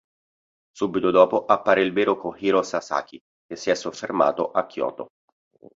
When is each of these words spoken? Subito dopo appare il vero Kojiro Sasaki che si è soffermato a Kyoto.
Subito 0.73 1.11
dopo 1.11 1.45
appare 1.45 1.83
il 1.83 1.93
vero 1.93 2.17
Kojiro 2.17 2.63
Sasaki 2.63 3.21
che 3.45 3.55
si 3.55 3.69
è 3.69 3.75
soffermato 3.75 4.49
a 4.49 4.65
Kyoto. 4.65 5.09